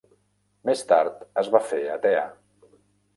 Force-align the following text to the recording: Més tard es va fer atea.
Més 0.69 0.79
tard 0.91 1.21
es 1.41 1.51
va 1.57 1.61
fer 1.73 1.83
atea. 1.97 2.25